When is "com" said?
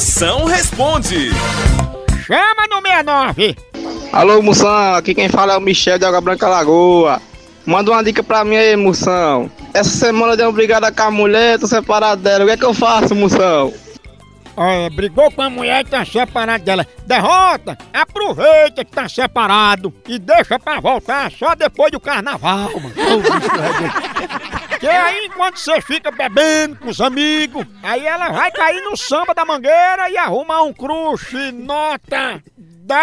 10.90-11.02, 15.30-15.42, 26.76-26.88